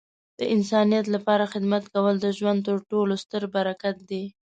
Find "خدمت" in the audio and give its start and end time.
1.53-1.83